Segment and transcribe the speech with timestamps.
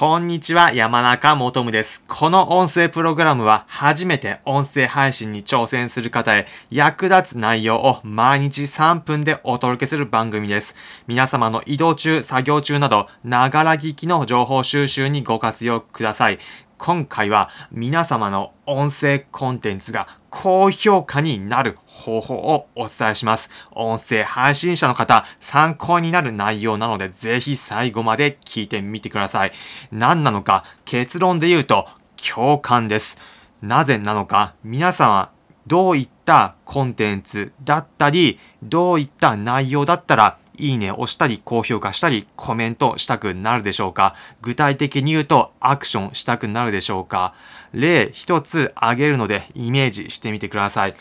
[0.00, 2.02] こんにちは、山中もとむです。
[2.08, 10.74] この音声プログラムは初めて音声配信に挑戦する方へ役立つ内容を毎日3分でお届けする番組です。
[11.06, 16.38] 皆様の移動中、作業中など、ながら聞きの情報収集にご活用ください。
[16.80, 23.50] 今回は皆様の音声コンテンツが高評価になる方法をお伝えします。
[23.72, 29.52] 音声配信者の方、参考になる内容なので、ぜひ最後まで聞いてみてください。
[29.92, 33.18] 何なのか、結論で言うと、共感です。
[33.60, 35.32] なぜなのか、皆さんは
[35.66, 44.14] どういったコンテンツだったり、どういった内容だったら、いいねを押したり、高評価したり、コメントしたくなるでしょうか？
[44.42, 47.34] 具体的に言うと、アクションしたくなるでしょうか？
[47.72, 50.94] 例一つ挙げるので、イメージしてみてください。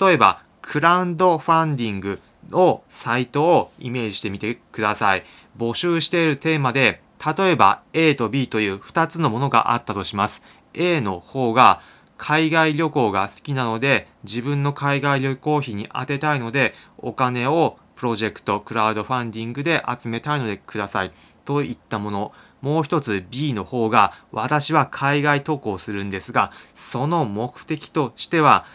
[0.00, 2.20] 例えば、クラウドファンディング
[2.50, 5.24] のサイトをイメージしてみてください。
[5.58, 7.02] 募集しているテーマで、
[7.36, 10.42] 例えば A と B という2つのものがあったとします。
[10.72, 11.82] A の方が
[12.20, 21.12] 海外旅行が好きなので、自分の海外旅行費に当てたいので、お金をプロジェクト、クラウドファンディングで集めたいのでください。
[21.46, 22.32] といったもの。
[22.60, 28.66] もう一つ B の方が、私は海外渡航するんですが、その目的としては、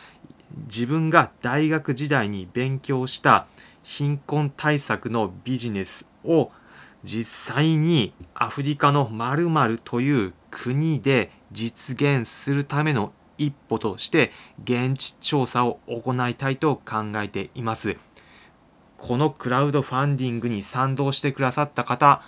[0.65, 3.45] 自分が大学時代に勉強した
[3.83, 6.51] 貧困対策のビジネスを
[7.03, 14.31] 実際にアフリカの〇〇という国で実現するための一歩として
[14.63, 17.97] 現地調査を行いたいと考えています。
[18.97, 22.21] このクラウドファンディングに賛同してくださった方、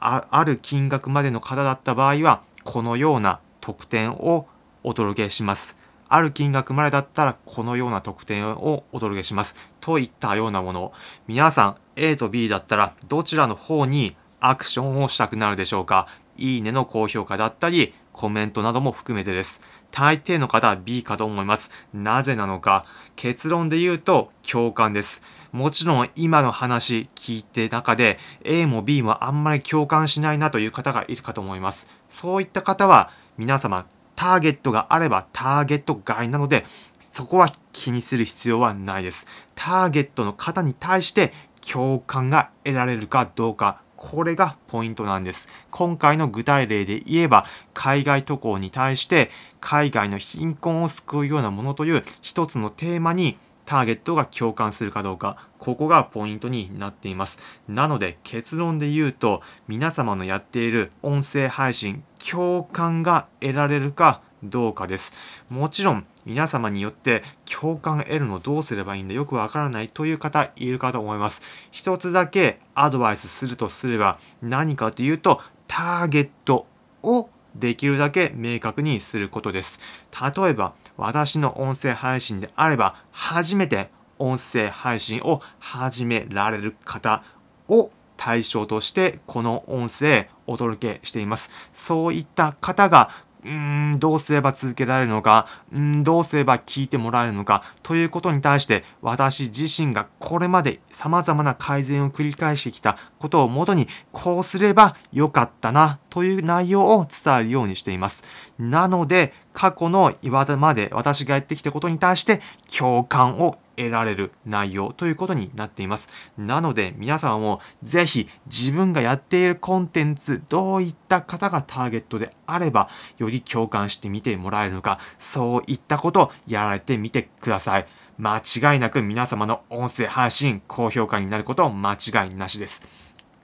[0.00, 4.48] あある金額までの方だった場合は、このような特典を
[4.82, 5.76] お届けします。
[6.08, 9.56] ある金額までだったらこのような特典をお届けします。
[9.80, 10.92] といったようなもの。
[11.26, 16.06] 皆さん A と B だったらどちらの方にアクションをしたくなるでしょうか？
[16.36, 19.60] いいねの高評価だったりコメントなども含めてです。
[19.92, 21.70] 大抵の方は B かと思います。
[21.92, 25.22] なぜなのか結論で言うと共感です。
[25.52, 31.86] もちろん今の話聞いて中で A も B もあんまり共感しないなという方がいるかと思います。
[32.08, 33.86] そういった方は皆様
[34.16, 36.64] ターゲットがあればターゲット外なので
[36.98, 39.26] そこは気にする必要はないです。
[39.54, 45.48] ターゲットの方に対して共感が得られるかどうかこれがポイントなんです。
[45.70, 49.30] 今回の具体例で言えば海外渡航に対して
[49.60, 57.38] 海外の貧困を救うようなものという一つのテーマにターゲットが共感するかどうか、ここがポイントになっています。
[57.68, 65.12] なので結論で言うと、皆様のやっている音声配信、共感が得られるかどうかです。
[65.50, 71.40] もちろん皆様によって共感得るのどうすればいいんだよくわからないという方いるかと思います。
[71.70, 76.66] 一つだけアドバイスするとすれば何かというと、ターゲット
[77.02, 79.78] をできるだけ明確にすることです。
[80.12, 87.22] 例えば、私の音声配信であれば、初めて音声配信を始められる方
[87.68, 91.50] を対象として、この音声お届けしています。
[91.72, 93.10] そういった方が、
[93.46, 108.24] うーん、どうすれば続けられるのか、うん、どうすれば聞いてもらえるのか、ということに対して、私自身がこれまで様々な改善を繰り返してきたことをもとに、こうすればよかったな、という内容を伝えるようにしています。
[108.58, 112.42] なので、過去の今まで私がやってきたことに対して
[112.78, 116.08] 共感を得られる内容ということになっています。
[116.36, 122.88] なので皆様もぜひ自分がやっているコンテンツどういった方がターゲットであれば
[123.18, 127.86] より共感してみてもらえるのかそういったことをやられてみてください。
[128.18, 132.82] 間違いなく皆様の音声配信高評価になること間違いなしです。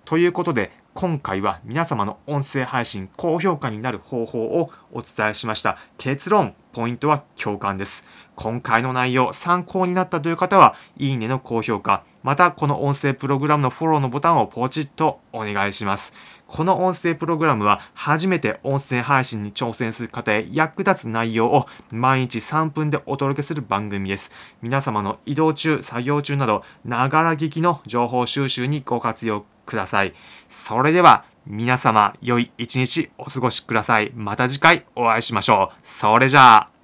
[0.04, 5.78] ということで今回は皆様の音声配信高評価になる方法をお伝えしました。
[5.96, 8.04] 結論ポイントは共感です。
[8.36, 16.12] 今回の内容参考になったという方はいいねの高評価またこの音声プログラムのフォローのボタンをポチッとお願いします。
[16.46, 24.30] この音声プログラムは初めて音声配信に挑戦する方へ役立つ内容を毎日3分でお届けする番組です。
[24.60, 30.14] 皆様の移動中、作業中など、ながら聞きの情報収集にご活用ください。
[30.48, 34.12] それでは皆様良い一日お過ごしください。
[34.14, 35.76] また次回お会いしましょう。
[35.82, 36.81] それじゃあ。